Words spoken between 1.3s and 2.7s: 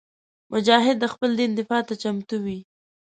دین دفاع ته چمتو وي.